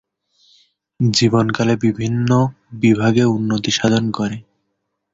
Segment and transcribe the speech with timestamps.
[0.99, 2.29] জীবন-কালে বিভিন্ন
[2.81, 4.37] বিভাগে উন্নতি সাধন করে।